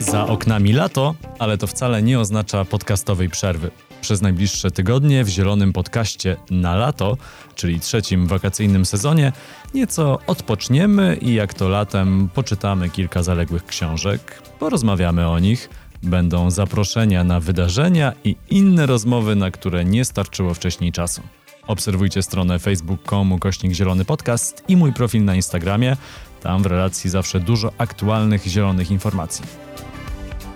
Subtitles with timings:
[0.00, 3.70] Za oknami lato, ale to wcale nie oznacza podcastowej przerwy.
[4.00, 7.16] Przez najbliższe tygodnie w zielonym podcaście na lato,
[7.54, 9.32] czyli trzecim wakacyjnym sezonie,
[9.74, 15.70] nieco odpoczniemy i jak to latem poczytamy kilka zaległych książek, porozmawiamy o nich.
[16.02, 21.22] Będą zaproszenia na wydarzenia i inne rozmowy, na które nie starczyło wcześniej czasu.
[21.66, 25.96] Obserwujcie stronę facebook.com kośnik zielony podcast i mój profil na Instagramie.
[26.44, 29.44] Tam w relacji zawsze dużo aktualnych zielonych informacji.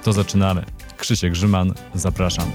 [0.05, 0.65] To zaczynamy.
[0.97, 2.51] Krzysiek Grzyman, zapraszam.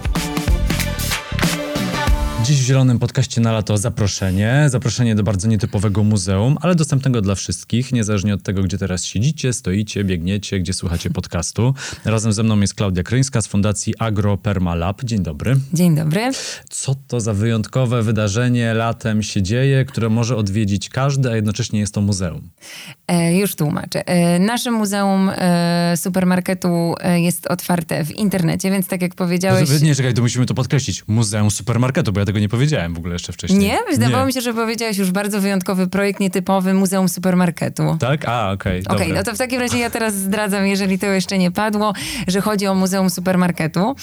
[2.44, 4.66] Dziś w Zielonym Podcaście na lato zaproszenie.
[4.68, 9.54] Zaproszenie do bardzo nietypowego muzeum, ale dostępnego dla wszystkich, niezależnie od tego, gdzie teraz siedzicie,
[9.54, 11.74] stoicie, biegniecie, gdzie słuchacie podcastu.
[12.06, 15.04] Razem ze mną jest Klaudia Kryńska z Fundacji Agro Perma Lab.
[15.04, 15.56] Dzień dobry.
[15.74, 16.32] Dzień dobry.
[16.70, 21.94] Co to za wyjątkowe wydarzenie latem się dzieje, które może odwiedzić każdy, a jednocześnie jest
[21.94, 22.50] to muzeum?
[23.08, 24.08] E, już tłumaczę.
[24.08, 29.82] E, nasze muzeum e, supermarketu e, jest otwarte w internecie, więc tak jak powiedziałeś...
[29.82, 31.04] Nie, czekaj, to musimy to podkreślić.
[31.08, 33.60] Muzeum supermarketu, bo ja tego nie powiedziałem w ogóle jeszcze wcześniej.
[33.60, 33.78] Nie?
[33.92, 37.98] Wydawało mi się, że powiedziałeś już bardzo wyjątkowy projekt, nietypowy Muzeum Supermarketu.
[38.00, 38.28] Tak?
[38.28, 38.82] A, okej.
[38.82, 41.52] Okay, okej, okay, no to w takim razie ja teraz zdradzam, jeżeli to jeszcze nie
[41.52, 41.94] padło,
[42.28, 43.96] że chodzi o Muzeum Supermarketu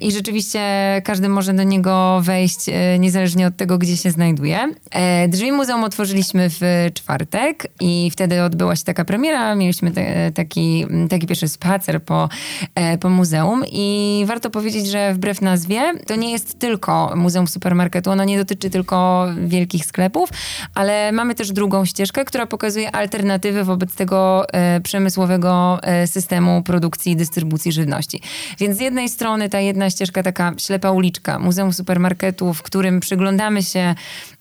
[0.00, 0.60] i rzeczywiście
[1.04, 4.72] każdy może do niego wejść e, niezależnie od tego, gdzie się znajduje.
[4.90, 6.60] E, drzwi muzeum otworzyliśmy w
[6.94, 9.54] czwartek i wtedy odbyła się taka premiera.
[9.54, 12.28] Mieliśmy te, taki, taki pierwszy spacer po,
[12.74, 17.75] e, po muzeum i warto powiedzieć, że wbrew nazwie to nie jest tylko Muzeum Supermarketu,
[17.76, 18.10] supermarketu.
[18.10, 20.30] Ono nie dotyczy tylko wielkich sklepów,
[20.74, 27.12] ale mamy też drugą ścieżkę, która pokazuje alternatywy wobec tego e, przemysłowego e, systemu produkcji
[27.12, 28.20] i dystrybucji żywności.
[28.58, 33.62] Więc z jednej strony ta jedna ścieżka, taka ślepa uliczka, Muzeum Supermarketu, w którym przyglądamy
[33.62, 33.94] się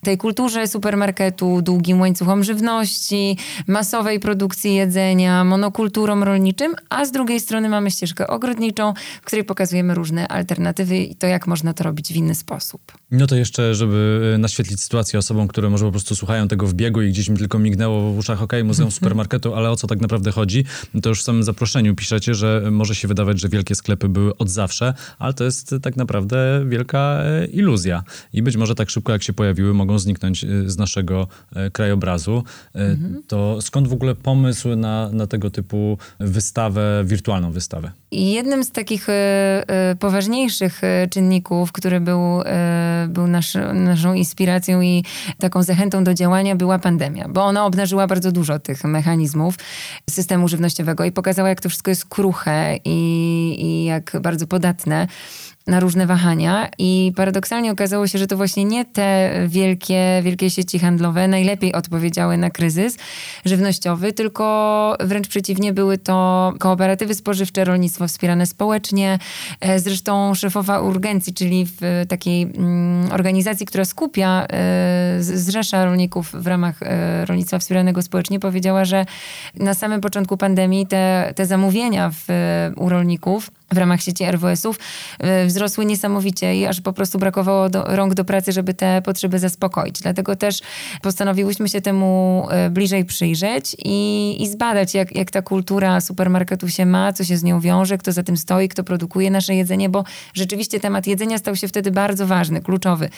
[0.03, 7.69] tej kulturze supermarketu, długim łańcuchom żywności, masowej produkcji jedzenia, monokulturom rolniczym, a z drugiej strony
[7.69, 12.15] mamy ścieżkę ogrodniczą, w której pokazujemy różne alternatywy i to, jak można to robić w
[12.15, 12.81] inny sposób.
[13.11, 16.73] No to jeszcze, żeby e, naświetlić sytuację osobom, które może po prostu słuchają tego w
[16.73, 20.01] biegu i gdzieś mi tylko mignęło w uszach, ok, Muzeum Supermarketu, ale o co tak
[20.01, 20.65] naprawdę chodzi?
[21.01, 24.49] To już w samym zaproszeniu piszecie, że może się wydawać, że wielkie sklepy były od
[24.49, 28.03] zawsze, ale to jest tak naprawdę wielka e, iluzja.
[28.33, 31.27] I być może tak szybko, jak się pojawiły, mogą zniknąć e, z naszego
[31.73, 32.43] krajobrazu.
[32.73, 33.23] Mhm.
[33.27, 37.91] To skąd w ogóle pomysł na, na tego typu wystawę, wirtualną wystawę?
[38.11, 39.07] Jednym z takich
[39.99, 42.41] poważniejszych czynników, który był
[43.15, 45.03] był nasz, naszą inspiracją i
[45.39, 49.55] taką zachętą do działania była pandemia, bo ona obnażyła bardzo dużo tych mechanizmów
[50.09, 52.97] systemu żywnościowego i pokazała, jak to wszystko jest kruche i,
[53.59, 55.07] i jak bardzo podatne
[55.67, 60.79] na różne wahania i paradoksalnie okazało się, że to właśnie nie te wielkie, wielkie sieci
[60.79, 62.97] handlowe najlepiej odpowiedziały na kryzys
[63.45, 69.19] żywnościowy, tylko wręcz przeciwnie były to kooperatywy spożywcze, rolnictwo wspierane społecznie.
[69.61, 76.47] E, zresztą szefowa urgencji, czyli w takiej mm, organizacji, która skupia, e, zrzesza rolników w
[76.47, 79.05] ramach e, rolnictwa wspieranego społecznie, powiedziała, że
[79.55, 82.27] na samym początku pandemii te, te zamówienia w,
[82.75, 84.79] u rolników w ramach sieci RWS-ów
[85.43, 89.39] y, wzrosły niesamowicie i aż po prostu brakowało do, rąk do pracy, żeby te potrzeby
[89.39, 89.99] zaspokoić.
[90.01, 90.61] Dlatego też
[91.01, 96.85] postanowiłyśmy się temu y, bliżej przyjrzeć i, i zbadać, jak, jak ta kultura supermarketu się
[96.85, 100.03] ma, co się z nią wiąże, kto za tym stoi, kto produkuje nasze jedzenie, bo
[100.33, 103.09] rzeczywiście temat jedzenia stał się wtedy bardzo ważny, kluczowy.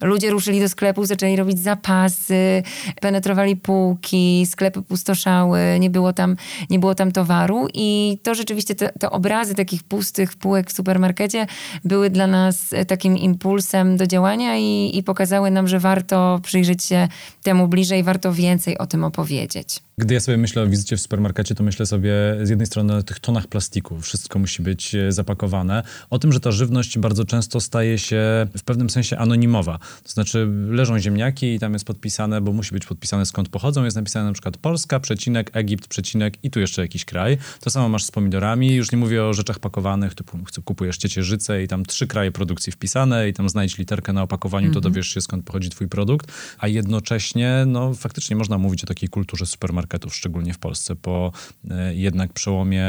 [0.00, 2.62] Ludzie ruszyli do sklepów, zaczęli robić zapasy,
[3.00, 6.36] penetrowali półki, sklepy pustoszały, nie było tam,
[6.70, 10.05] nie było tam towaru i to rzeczywiście te, te obrazy takich pustych
[10.38, 11.46] półek w supermarkecie
[11.84, 16.84] były dla nas e, takim impulsem do działania i, i pokazały nam, że warto przyjrzeć
[16.84, 17.08] się
[17.42, 19.82] temu bliżej, warto więcej o tym opowiedzieć.
[19.98, 22.12] Gdy ja sobie myślę o wizycie w supermarkecie, to myślę sobie
[22.42, 26.40] z jednej strony o tych tonach plastiku, wszystko musi być e, zapakowane, o tym, że
[26.40, 29.78] ta żywność bardzo często staje się w pewnym sensie anonimowa.
[30.02, 33.96] To znaczy leżą ziemniaki i tam jest podpisane, bo musi być podpisane skąd pochodzą, jest
[33.96, 37.38] napisane na przykład Polska, przecinek, Egipt, przecinek i tu jeszcze jakiś kraj.
[37.60, 41.68] To samo masz z pomidorami, już nie mówię o rzeczach pakowanych, typu kupujesz ciecierzycę i
[41.68, 44.92] tam trzy kraje produkcji wpisane i tam znajdź literkę na opakowaniu, to mhm.
[44.92, 49.46] dowiesz się skąd pochodzi twój produkt, a jednocześnie no faktycznie można mówić o takiej kulturze
[49.46, 51.32] supermarketu marketów, szczególnie w Polsce, po
[51.70, 52.84] e, jednak przełomie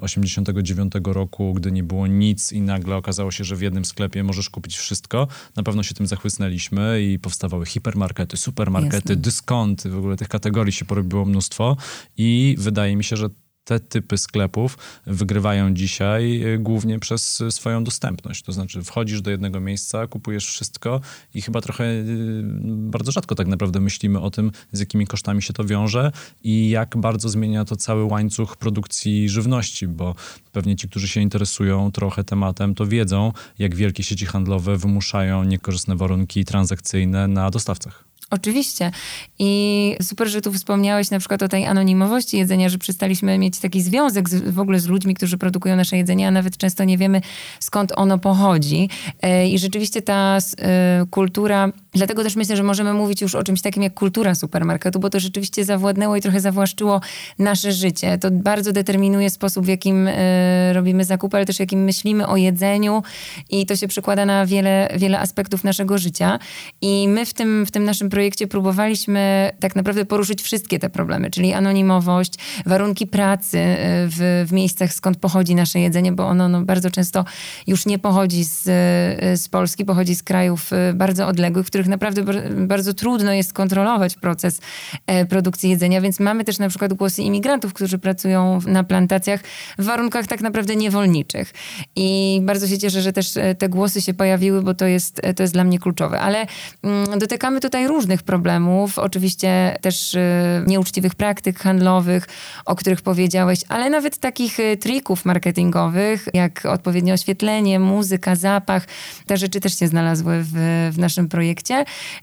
[0.00, 4.22] 89 e, roku, gdy nie było nic i nagle okazało się, że w jednym sklepie
[4.22, 5.28] możesz kupić wszystko.
[5.56, 9.16] Na pewno się tym zachłysnęliśmy i powstawały hipermarkety, supermarkety, Jasne.
[9.16, 11.76] dyskonty, w ogóle tych kategorii się porobiło mnóstwo
[12.16, 13.28] i wydaje mi się, że
[13.70, 18.42] te typy sklepów wygrywają dzisiaj y, głównie przez swoją dostępność.
[18.42, 21.00] To znaczy wchodzisz do jednego miejsca, kupujesz wszystko
[21.34, 25.52] i chyba trochę y, bardzo rzadko tak naprawdę myślimy o tym, z jakimi kosztami się
[25.52, 26.12] to wiąże
[26.44, 30.14] i jak bardzo zmienia to cały łańcuch produkcji żywności, bo
[30.52, 35.96] pewnie ci, którzy się interesują trochę tematem, to wiedzą, jak wielkie sieci handlowe wymuszają niekorzystne
[35.96, 38.09] warunki transakcyjne na dostawcach.
[38.30, 38.90] Oczywiście.
[39.38, 43.82] I super, że tu wspomniałeś na przykład o tej anonimowości jedzenia, że przestaliśmy mieć taki
[43.82, 47.20] związek z, w ogóle z ludźmi, którzy produkują nasze jedzenie, a nawet często nie wiemy
[47.60, 48.88] skąd ono pochodzi.
[49.22, 53.62] E, I rzeczywiście ta e, kultura, dlatego też myślę, że możemy mówić już o czymś
[53.62, 57.00] takim jak kultura supermarketu, bo to rzeczywiście zawładnęło i trochę zawłaszczyło
[57.38, 58.18] nasze życie.
[58.18, 63.02] To bardzo determinuje sposób, w jakim e, robimy zakupy, ale też jakim myślimy o jedzeniu
[63.50, 66.38] i to się przekłada na wiele, wiele aspektów naszego życia.
[66.80, 71.30] I my w tym, w tym naszym projekcie próbowaliśmy tak naprawdę poruszyć wszystkie te problemy,
[71.30, 72.34] czyli anonimowość,
[72.66, 73.66] warunki pracy y,
[74.08, 77.24] w, w miejscach, skąd pochodzi nasze jedzenie, bo ono no, bardzo często
[77.66, 78.66] już nie pochodzi z,
[79.32, 82.24] y, z Polski, pochodzi z krajów y, bardzo odległych, w których naprawdę
[82.66, 84.60] bardzo trudno jest kontrolować proces
[85.06, 89.40] e, produkcji jedzenia, więc mamy też na przykład głosy imigrantów, którzy pracują na plantacjach
[89.78, 91.52] w warunkach tak naprawdę niewolniczych.
[91.96, 95.34] I bardzo się cieszę, że też e, te głosy się pojawiły, bo to jest, e,
[95.34, 96.20] to jest dla mnie kluczowe.
[96.20, 96.46] Ale
[96.82, 100.16] mm, dotykamy tutaj różnych problemów, oczywiście też
[100.66, 102.26] nieuczciwych praktyk handlowych,
[102.64, 108.86] o których powiedziałeś, ale nawet takich trików marketingowych, jak odpowiednie oświetlenie, muzyka, zapach.
[109.26, 110.52] Te rzeczy też się znalazły w,
[110.92, 111.69] w naszym projekcie,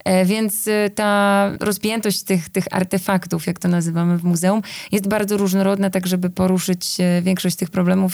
[0.03, 4.61] e, więc y, ta rozpiętość tych, tych artefaktów, jak to nazywamy w muzeum,
[4.91, 8.13] jest bardzo różnorodna, tak żeby poruszyć większość tych problemów,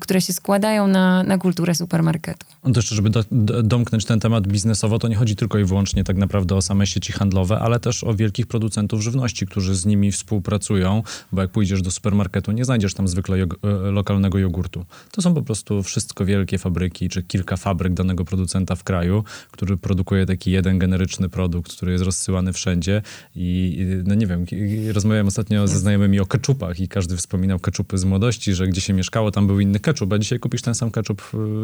[0.00, 2.46] które się składają na, na kulturę supermarketu.
[2.62, 6.04] To jeszcze, żeby do, do, domknąć ten temat biznesowo, to nie chodzi tylko i wyłącznie
[6.04, 10.12] tak naprawdę o same sieci handlowe, ale też o wielkich producentów żywności, którzy z nimi
[10.12, 11.02] współpracują,
[11.32, 14.84] bo jak pójdziesz do supermarketu, nie znajdziesz tam zwykle jog e, lokalnego jogurtu.
[15.10, 19.76] To są po prostu wszystko wielkie fabryki, czy kilka fabryk danego producenta w kraju, który
[19.76, 23.02] produkuje taki jeden generyczny produkt, który jest rozsyłany wszędzie
[23.36, 24.46] i no nie wiem,
[24.92, 28.92] rozmawiałem ostatnio ze znajomymi o keczupach i każdy wspominał keczupy z młodości, że gdzie się
[28.92, 31.22] mieszkało, tam był inny keczup, a dzisiaj kupisz ten sam keczup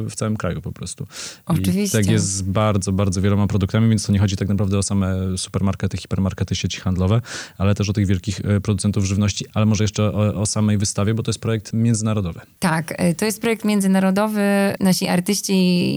[0.08, 1.06] w całym kraju po prostu.
[1.46, 1.98] Oczywiście.
[1.98, 4.82] I tak jest z bardzo, bardzo wieloma produktami, więc to nie chodzi tak naprawdę o
[4.82, 7.20] same supermarkety, hipermarkety, sieci handlowe,
[7.58, 11.14] ale też o tych wielkich e, producentów żywności, ale może jeszcze o, o samej wystawie,
[11.14, 12.40] bo to jest projekt międzynarodowy.
[12.58, 14.42] Tak, e, to jest projekt międzynarodowy.
[14.80, 15.52] Nasi artyści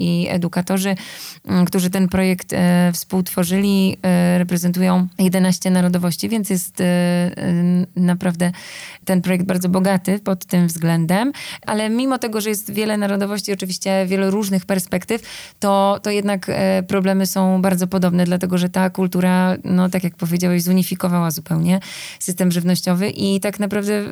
[0.06, 0.96] i edukatorzy,
[1.68, 3.98] którzy ten projekt e, współtworzyli,
[4.38, 6.84] reprezentują 11 narodowości, więc jest
[7.96, 8.52] naprawdę
[9.06, 11.32] ten projekt bardzo bogaty pod tym względem,
[11.66, 15.22] ale mimo tego, że jest wiele narodowości, oczywiście wiele różnych perspektyw,
[15.60, 16.52] to, to jednak
[16.88, 21.80] problemy są bardzo podobne, dlatego że ta kultura no tak jak powiedziałeś, zunifikowała zupełnie
[22.20, 24.04] system żywnościowy i tak naprawdę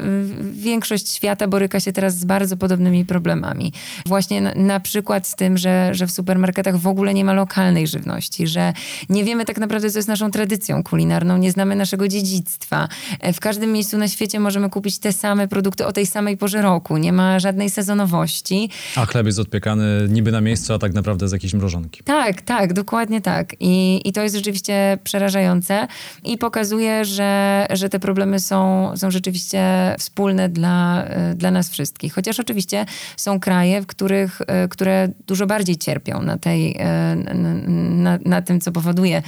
[0.51, 3.73] większość świata boryka się teraz z bardzo podobnymi problemami.
[4.05, 7.87] Właśnie na, na przykład z tym, że, że w supermarketach w ogóle nie ma lokalnej
[7.87, 8.72] żywności, że
[9.09, 12.87] nie wiemy tak naprawdę, co jest naszą tradycją kulinarną, nie znamy naszego dziedzictwa.
[13.19, 16.61] E, w każdym miejscu na świecie możemy kupić te same produkty o tej samej porze
[16.61, 18.69] roku, nie ma żadnej sezonowości.
[18.95, 22.03] A chleb jest odpiekany niby na miejscu, a tak naprawdę z jakiejś mrożonki.
[22.03, 23.55] Tak, tak, dokładnie tak.
[23.59, 25.87] I, i to jest rzeczywiście przerażające
[26.23, 29.63] i pokazuje, że, że te problemy są, są rzeczywiście
[29.99, 31.05] wspólne dla,
[31.35, 32.13] dla nas wszystkich.
[32.13, 32.85] Chociaż oczywiście
[33.17, 36.79] są kraje, w których, które dużo bardziej cierpią na, tej,
[37.89, 39.21] na, na tym, co powoduje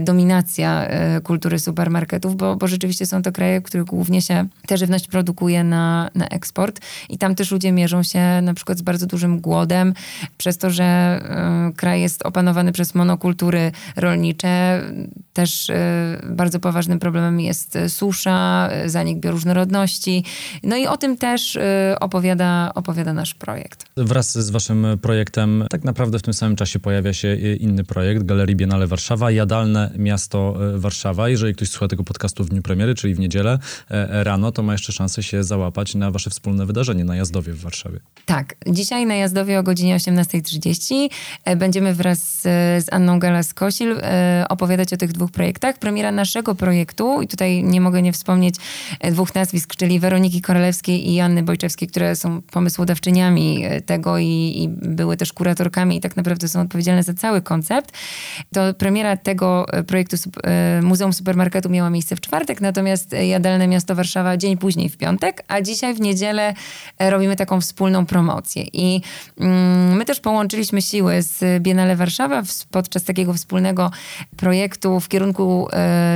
[0.00, 0.88] dominacja
[1.24, 5.64] kultury supermarketów, bo, bo rzeczywiście są to kraje, w których głównie się ta żywność produkuje
[5.64, 9.94] na, na eksport i tam też ludzie mierzą się na przykład z bardzo dużym głodem,
[10.38, 14.82] przez to, że e, kraj jest opanowany przez monokultury rolnicze,
[15.36, 20.24] też e, bardzo poważnym problemem jest susza, e, zanik bioróżnorodności.
[20.62, 23.84] No i o tym też e, opowiada, opowiada nasz projekt.
[23.96, 28.56] Wraz z waszym projektem tak naprawdę w tym samym czasie pojawia się inny projekt Galerii
[28.56, 31.28] Biennale Warszawa, Jadalne Miasto Warszawa.
[31.28, 33.58] Jeżeli ktoś słucha tego podcastu w dniu premiery, czyli w niedzielę
[34.08, 38.00] rano, to ma jeszcze szansę się załapać na wasze wspólne wydarzenie na Jazdowie w Warszawie.
[38.26, 38.54] Tak.
[38.66, 41.08] Dzisiaj na Jazdowie o godzinie 18.30
[41.56, 42.42] będziemy wraz
[42.78, 44.00] z Anną Galas-Kosil
[44.48, 45.78] opowiadać o tych dwóch projektach.
[45.78, 48.54] Premiera naszego projektu, i tutaj nie mogę nie wspomnieć
[49.00, 54.52] e, dwóch nazwisk, czyli Weroniki Korolewskiej i Janny Bojczewskiej, które są pomysłodawczyniami e, tego i,
[54.56, 57.92] i były też kuratorkami i tak naprawdę są odpowiedzialne za cały koncept.
[58.54, 60.16] To premiera tego projektu
[60.82, 65.60] Muzeum Supermarketu miała miejsce w czwartek, natomiast Jadalne Miasto Warszawa dzień później w piątek, a
[65.60, 66.54] dzisiaj w niedzielę
[66.98, 68.64] robimy taką wspólną promocję.
[68.72, 69.00] I
[69.40, 73.90] mm, my też połączyliśmy siły z Biennale Warszawa podczas takiego wspólnego
[74.36, 75.68] projektu w kierunku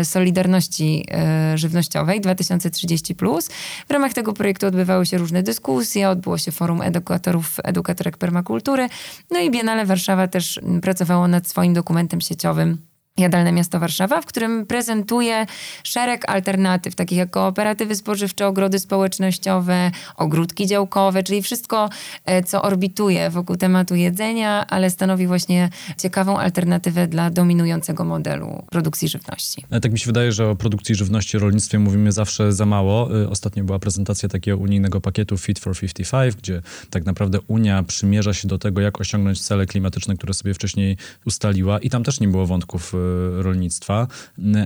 [0.05, 1.07] Solidarności
[1.55, 3.51] Żywnościowej 2030+.
[3.89, 8.89] W ramach tego projektu odbywały się różne dyskusje, odbyło się forum edukatorów, edukatorek permakultury,
[9.31, 12.79] no i Biennale Warszawa też pracowało nad swoim dokumentem sieciowym
[13.21, 15.47] Jadalne Miasto Warszawa, w którym prezentuje
[15.85, 21.91] szereg alternatyw, takich jak kooperatywy spożywcze, ogrody społecznościowe, ogródki działkowe, czyli wszystko,
[22.25, 29.09] e, co orbituje wokół tematu jedzenia, ale stanowi właśnie ciekawą alternatywę dla dominującego modelu produkcji
[29.09, 29.65] żywności.
[29.71, 33.23] Ale tak mi się wydaje, że o produkcji żywności, rolnictwie mówimy zawsze za mało.
[33.23, 38.35] E, ostatnio była prezentacja takiego unijnego pakietu Fit for 55, gdzie tak naprawdę Unia przymierza
[38.35, 40.97] się do tego, jak osiągnąć cele klimatyczne, które sobie wcześniej
[41.27, 42.99] ustaliła i tam też nie było wątków e,
[43.43, 44.07] rolnictwa,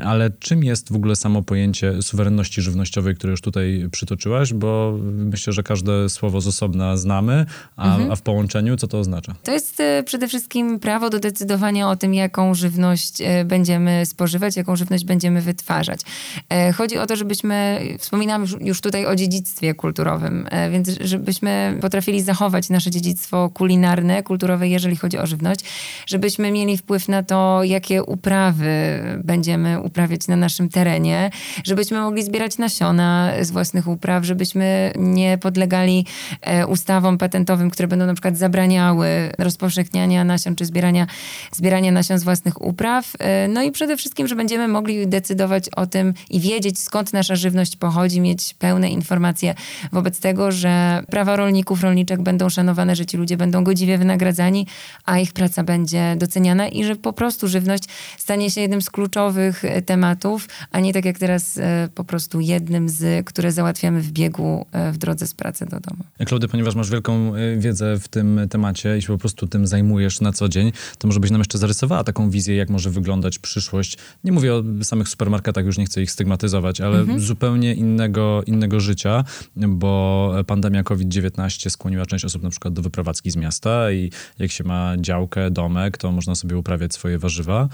[0.04, 5.52] ale czym jest w ogóle samo pojęcie suwerenności żywnościowej, które już tutaj przytoczyłaś, bo myślę,
[5.52, 7.46] że każde słowo z osobna znamy,
[7.76, 8.12] a, mhm.
[8.12, 9.34] a w połączeniu co to oznacza?
[9.42, 14.56] To jest e, przede wszystkim prawo do decydowania o tym, jaką żywność e, będziemy spożywać,
[14.56, 16.00] jaką żywność będziemy wytwarzać.
[16.48, 22.70] E, chodzi o to, żebyśmy, wspominam już tutaj o dziedzictwie kulturowym, więc żebyśmy potrafili zachować
[22.70, 25.60] nasze dziedzictwo kulinarne, kulturowe, jeżeli chodzi o żywność,
[26.06, 31.30] żebyśmy mieli wpływ na to, jakie uprawy uprawy będziemy uprawiać na naszym terenie,
[31.64, 36.06] żebyśmy mogli zbierać nasiona z własnych upraw, żebyśmy nie podlegali
[36.40, 41.06] e, ustawom patentowym, które będą na przykład zabraniały rozpowszechniania nasion czy zbierania,
[41.52, 43.12] zbierania nasion z własnych upraw.
[43.18, 47.36] E, no i przede wszystkim, że będziemy mogli decydować o tym i wiedzieć, skąd nasza
[47.36, 49.54] żywność pochodzi, mieć pełne informacje
[49.92, 54.66] wobec tego, że prawa rolników, rolniczek będą szanowane, że ci ludzie będą godziwie wynagradzani,
[55.04, 57.84] a ich praca będzie doceniana i że po prostu żywność
[58.18, 62.40] stanie się jednym z kluczowych e, tematów, a nie tak jak teraz e, po prostu
[62.40, 66.04] jednym z, które załatwiamy w biegu e, w drodze z pracy do domu.
[66.26, 70.32] Klaudy, ponieważ masz wielką wiedzę w tym temacie i się po prostu tym zajmujesz na
[70.32, 73.98] co dzień, to może byś nam jeszcze zarysowała taką wizję, jak może wyglądać przyszłość.
[74.24, 77.20] Nie mówię o samych supermarketach, już nie chcę ich stygmatyzować, ale mhm.
[77.20, 79.24] zupełnie innego, innego życia,
[79.56, 84.64] bo pandemia COVID-19 skłoniła część osób na przykład do wyprowadzki z miasta i jak się
[84.64, 87.68] ma działkę, domek, to można sobie uprawiać swoje warzywa.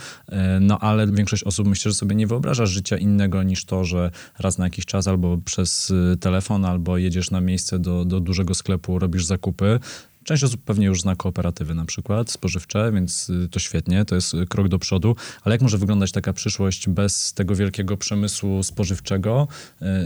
[0.61, 4.59] No ale większość osób myślę, że sobie nie wyobraża życia innego niż to, że raz
[4.59, 8.99] na jakiś czas albo przez y, telefon, albo jedziesz na miejsce do, do dużego sklepu,
[8.99, 9.81] robisz zakupy,
[10.25, 14.35] Część osób pewnie już zna kooperatywy na przykład spożywcze, więc y, to świetnie, to jest
[14.49, 15.17] krok do przodu.
[15.45, 19.49] Ale jak może wyglądać taka przyszłość bez tego wielkiego przemysłu spożywczego,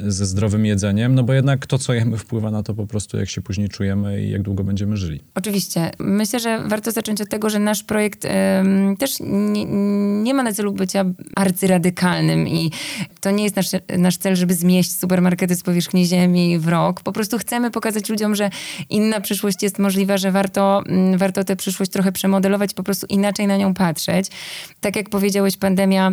[0.06, 1.14] y, ze zdrowym jedzeniem?
[1.14, 4.24] No bo jednak to, co jemy, wpływa na to po prostu, jak się później czujemy
[4.24, 5.20] i jak długo będziemy żyli.
[5.34, 5.90] Oczywiście.
[5.98, 9.64] Myślę, że warto zacząć od tego, że nasz projekt ym, też nie,
[10.22, 11.04] nie, ma na celu bycia
[11.36, 12.70] arcyradykalnym i
[13.20, 13.68] to nie jest nasz,
[13.98, 17.00] nasz cel, żeby zmieść supermarkety z powierzchni ziemi w rok.
[17.00, 18.50] Po prostu chcemy pokazać ludziom, że
[18.90, 23.06] inna przyszłość jest możliwa możliwe, że warto, mm, warto tę przyszłość trochę przemodelować, po prostu
[23.06, 24.26] inaczej na nią patrzeć.
[24.80, 26.12] Tak jak powiedziałeś, pandemia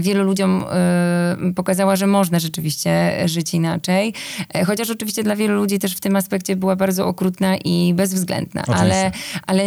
[0.00, 4.14] wielu ludziom e, pokazała, że można rzeczywiście żyć inaczej.
[4.54, 8.64] E, chociaż oczywiście dla wielu ludzi też w tym aspekcie była bardzo okrutna i bezwzględna.
[8.66, 9.12] Ale,
[9.46, 9.64] ale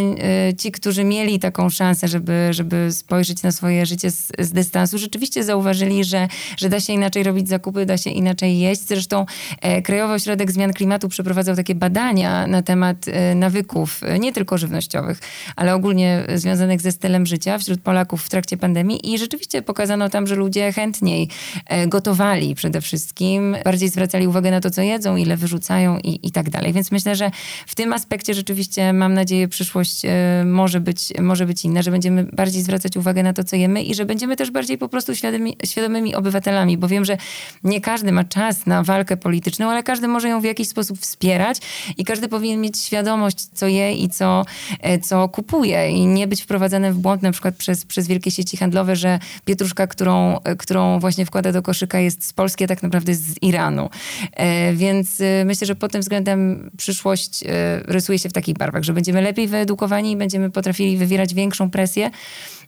[0.57, 5.43] ci, którzy mieli taką szansę, żeby, żeby spojrzeć na swoje życie z, z dystansu, rzeczywiście
[5.43, 8.87] zauważyli, że, że da się inaczej robić zakupy, da się inaczej jeść.
[8.87, 9.25] Zresztą
[9.83, 13.05] Krajowy Ośrodek Zmian Klimatu przeprowadzał takie badania na temat
[13.35, 15.19] nawyków, nie tylko żywnościowych,
[15.55, 20.09] ale ogólnie związanych ze stylem życia wśród Polaków w trakcie pandemii i rzeczywiście pokazał, pokazano
[20.09, 21.27] tam, że ludzie chętniej
[21.65, 26.31] e, gotowali przede wszystkim, bardziej zwracali uwagę na to, co jedzą, ile wyrzucają i, i
[26.31, 26.73] tak dalej.
[26.73, 27.31] Więc myślę, że
[27.67, 32.23] w tym aspekcie rzeczywiście mam nadzieję przyszłość e, może być, może być inna, że będziemy
[32.23, 35.57] bardziej zwracać uwagę na to, co jemy i że będziemy też bardziej po prostu świadomi,
[35.65, 37.17] świadomymi obywatelami, bo wiem, że
[37.63, 41.57] nie każdy ma czas na walkę polityczną, ale każdy może ją w jakiś sposób wspierać
[41.97, 44.45] i każdy powinien mieć świadomość, co je i co,
[44.79, 48.57] e, co kupuje i nie być wprowadzany w błąd na przykład przez, przez wielkie sieci
[48.57, 52.83] handlowe, że pietruszka pietruszka, którą, którą właśnie wkłada do koszyka jest z Polski, a tak
[52.83, 53.89] naprawdę z Iranu.
[54.33, 57.47] E, więc e, myślę, że pod tym względem przyszłość e,
[57.85, 62.11] rysuje się w takich barwach, że będziemy lepiej wyedukowani i będziemy potrafili wywierać większą presję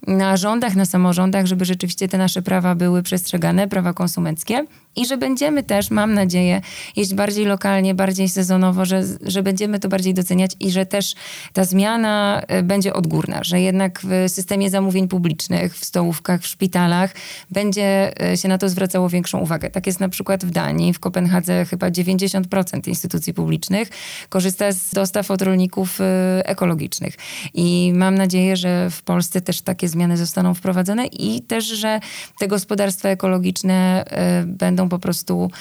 [0.08, 4.66] na rządach, na samorządach, żeby rzeczywiście te nasze prawa były przestrzegane, prawa konsumenckie.
[4.96, 6.62] I że będziemy też, mam nadzieję,
[6.96, 11.16] jeść bardziej lokalnie, bardziej sezonowo, że, że będziemy to bardziej doceniać i że też
[11.54, 17.16] ta zmiana e, będzie odgórna, że jednak w systemie zamówień publicznych, w stołówkach, w szpitalach
[17.52, 19.70] będzie e, się na to zwracało większą uwagę.
[19.70, 23.90] Tak jest na przykład w Danii, w Kopenhadze chyba 90% instytucji publicznych
[24.30, 27.14] korzysta z dostaw od rolników e, ekologicznych.
[27.54, 32.00] I mam nadzieję, że w Polsce też takie zmiany zostaną wprowadzone i też, że
[32.40, 34.06] te gospodarstwa ekologiczne
[34.46, 35.52] będą po prostu,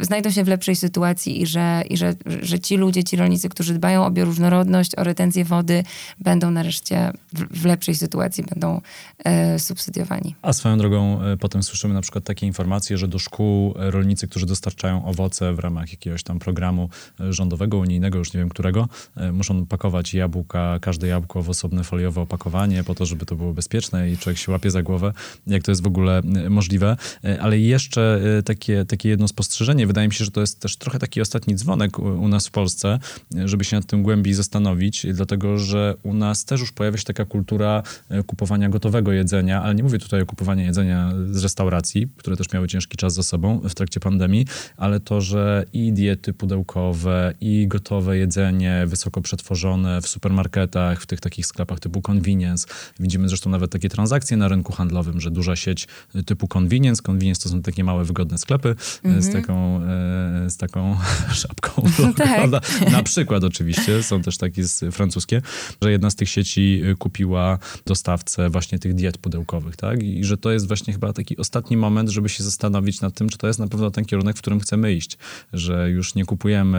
[0.00, 3.74] znajdą się w lepszej sytuacji i że, i że, że ci ludzie, ci rolnicy, którzy
[3.74, 5.84] dbają o bioróżnorodność, o retencję wody,
[6.20, 8.80] będą nareszcie w, w lepszej sytuacji, będą
[9.24, 10.34] e, subsydiowani.
[10.42, 14.28] A swoją drogą e, potem słyszymy na przykład takie informacje, że do szkół e, rolnicy,
[14.28, 16.88] którzy dostarczają owoce w ramach jakiegoś tam programu
[17.20, 18.88] e, rządowego, unijnego, już nie wiem którego,
[19.32, 24.10] muszą pakować jabłka, każde jabłko w osobne foliowe opakowanie po to, żeby to było bezpieczne
[24.10, 25.12] i człowiek się łapie za głowę,
[25.46, 26.96] jak to jest w ogóle możliwe.
[27.40, 29.86] Ale jeszcze takie, takie jedno spostrzeżenie.
[29.86, 32.98] Wydaje mi się, że to jest też trochę taki ostatni dzwonek u nas w Polsce,
[33.44, 37.24] żeby się nad tym głębiej zastanowić, dlatego że u nas też już pojawia się taka
[37.24, 42.36] kultura e, kupowania gotowego jedzenia, ale nie mówię tutaj o kupowaniu jedzenia z restauracji, które
[42.36, 44.46] też miały ciężki czas za sobą w trakcie pandemii,
[44.76, 51.20] ale to, że i diety pudełkowe, i gotowe jedzenie, wysoko przetworzone w supermarketach, w tych
[51.20, 52.68] takich sklepach typu convenience.
[53.00, 55.88] Widzimy zresztą nawet takie transakcje na rynku handlowym, że duża sieć
[56.26, 58.74] typu convenience, convenience to są takie małe, wygodne sklepy
[59.04, 59.22] mm -hmm.
[59.22, 60.96] z taką, e, z taką
[61.42, 61.82] szapką,
[62.16, 62.36] tak.
[62.36, 62.60] prawda?
[62.92, 64.62] Na przykład oczywiście, są też takie
[64.92, 65.42] francuskie,
[65.82, 70.02] że jedna z tych sieci y, kupiła dostawcę właśnie tych diet pudełkowych, tak?
[70.02, 73.38] I że to jest właśnie chyba taki ostatni moment, żeby się zastanowić nad tym, czy
[73.38, 75.18] to jest na pewno ten kierunek, w którym chcemy iść.
[75.52, 76.78] Że już nie kupujemy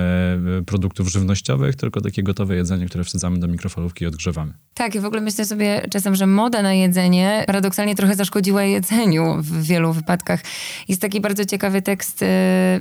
[0.66, 4.54] produktów żywnościowych, tylko takie gotowe jedzenie, które wsadzamy do mikrofalówki i odgrzewamy.
[4.74, 9.36] Tak, i w ogóle myślę sobie czasem, że moda na jedzenie paradoksalnie trochę zaszkodziła jedzeniu
[9.40, 10.42] w wielu wypadkach.
[10.88, 12.26] Jest taki bardzo ciekawy tekst y,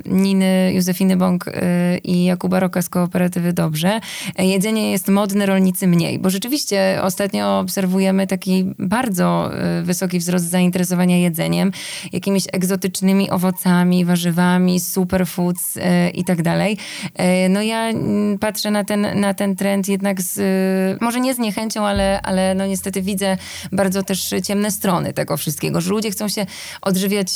[0.05, 1.45] Niny Józefiny Bąk
[2.03, 3.99] i Jakuba Roka z Kooperatywy Dobrze.
[4.37, 11.17] Jedzenie jest modne, rolnicy mniej, bo rzeczywiście ostatnio obserwujemy taki bardzo y, wysoki wzrost zainteresowania
[11.17, 11.71] jedzeniem,
[12.13, 15.81] jakimiś egzotycznymi owocami, warzywami, superfoods y,
[16.13, 16.77] i tak dalej.
[17.45, 21.39] Y, no ja mm, patrzę na ten, na ten trend jednak z, może nie z
[21.39, 23.37] niechęcią, ale, ale no niestety widzę
[23.71, 26.45] bardzo też ciemne strony tego wszystkiego, że ludzie chcą się
[26.81, 27.29] odżywiać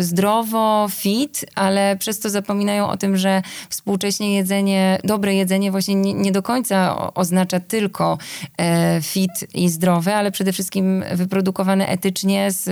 [0.00, 0.43] zdrowo,
[0.90, 6.32] fit, ale przez to zapominają o tym, że współcześnie jedzenie, dobre jedzenie właśnie nie, nie
[6.32, 8.18] do końca oznacza tylko
[8.58, 12.62] e, fit i zdrowe, ale przede wszystkim wyprodukowane etycznie z,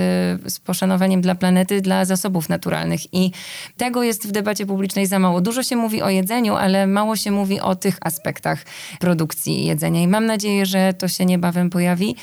[0.53, 3.15] z poszanowaniem dla planety, dla zasobów naturalnych.
[3.15, 3.31] I
[3.77, 5.41] tego jest w debacie publicznej za mało.
[5.41, 8.65] Dużo się mówi o jedzeniu, ale mało się mówi o tych aspektach
[9.01, 10.03] produkcji jedzenia.
[10.03, 12.17] I mam nadzieję, że to się niebawem pojawi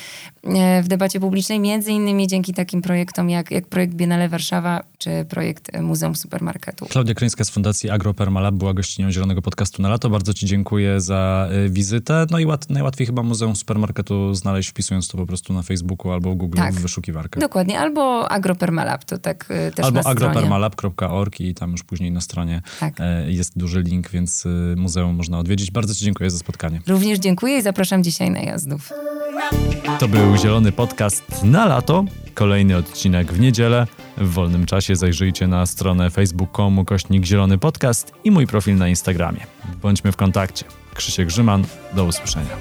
[0.43, 5.25] e, w debacie publicznej, między innymi dzięki takim projektom jak, jak projekt Biennale Warszawa, czy
[5.29, 5.38] projekt
[5.81, 6.85] Muzeum Supermarketu.
[6.85, 10.09] Klaudia Kryńska z Fundacji AgroPermalab była gościnią Zielonego Podcastu na lato.
[10.09, 12.25] Bardzo Ci dziękuję za e, wizytę.
[12.31, 16.35] No i łat, najłatwiej chyba Muzeum Supermarketu znaleźć, wpisując to po prostu na Facebooku albo
[16.35, 16.73] Google tak.
[16.73, 17.39] w wyszukiwarkę.
[17.39, 22.61] Dokładnie, albo AgroPermalab, to tak e, też Albo agropermalab.org i tam już później na stronie
[22.79, 22.93] tak.
[23.27, 25.71] jest duży link, więc muzeum można odwiedzić.
[25.71, 26.81] Bardzo Ci dziękuję za spotkanie.
[26.87, 28.93] Również dziękuję i zapraszam dzisiaj na jazdów.
[29.99, 32.05] To był Zielony Podcast na lato.
[32.33, 33.87] Kolejny odcinek w niedzielę.
[34.17, 39.39] W wolnym czasie zajrzyjcie na stronę facebook.com kośnik Zielony Podcast i mój profil na Instagramie.
[39.81, 40.65] Bądźmy w kontakcie.
[40.93, 41.63] Krzysiek Grzyman,
[41.93, 42.57] do usłyszenia.